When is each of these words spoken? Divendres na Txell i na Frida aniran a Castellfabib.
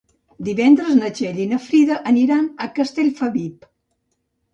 Divendres 0.45 0.95
na 0.99 1.09
Txell 1.19 1.41
i 1.43 1.45
na 1.51 1.59
Frida 1.65 1.97
aniran 2.13 2.47
a 2.65 2.69
Castellfabib. 2.79 3.69